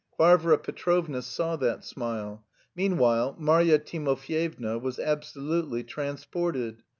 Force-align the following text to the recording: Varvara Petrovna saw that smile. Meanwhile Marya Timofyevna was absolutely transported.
Varvara 0.17 0.57
Petrovna 0.57 1.21
saw 1.21 1.55
that 1.57 1.85
smile. 1.85 2.43
Meanwhile 2.75 3.35
Marya 3.37 3.77
Timofyevna 3.77 4.81
was 4.81 4.97
absolutely 4.97 5.83
transported. 5.83 6.81